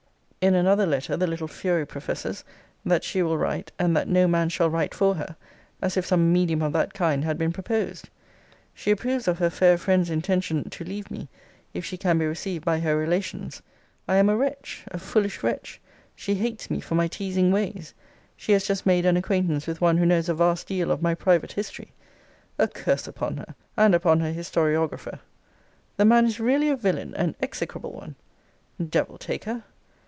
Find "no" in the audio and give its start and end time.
4.07-4.27